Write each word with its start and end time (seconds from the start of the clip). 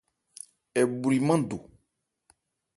Ɛ 0.79 0.81
bwri 0.99 1.17
nmándò. 1.21 1.57